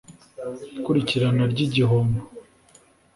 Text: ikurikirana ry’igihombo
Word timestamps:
ikurikirana 0.77 1.43
ry’igihombo 1.51 2.19